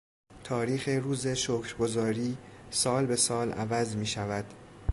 [0.43, 2.37] تاریخ روز شکرگزاری
[2.69, 4.45] سال به سال عوض میشود.